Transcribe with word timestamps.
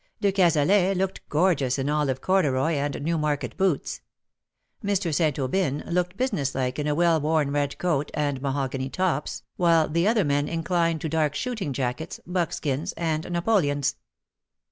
De 0.19 0.31
Cazalet 0.31 0.97
looked 0.97 1.21
gorgeous 1.29 1.77
in 1.77 1.87
olive 1.87 2.21
corduroy 2.21 2.71
and 2.71 2.99
Newmarket 3.03 3.55
boots. 3.55 4.01
Mr. 4.83 5.13
St. 5.13 5.37
Aubyn 5.37 5.83
looked 5.85 6.17
business 6.17 6.55
like 6.55 6.79
in 6.79 6.87
a 6.87 6.95
well 6.95 7.21
worn 7.21 7.51
red 7.51 7.77
coat 7.77 8.09
and 8.15 8.41
mahogany 8.41 8.89
tops, 8.89 9.43
while 9.57 9.87
the 9.87 10.07
other 10.07 10.23
men 10.23 10.47
inclined 10.49 11.01
to 11.01 11.07
dark 11.07 11.35
shooting 11.35 11.71
jackets, 11.71 12.19
buckskins, 12.25 12.93
and 12.93 13.29
Napoleons. 13.31 13.95